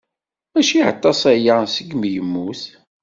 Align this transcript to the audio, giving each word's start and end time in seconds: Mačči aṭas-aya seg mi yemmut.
Mačči 0.51 0.77
aṭas-aya 0.91 1.55
seg 1.75 1.89
mi 1.95 2.09
yemmut. 2.13 2.61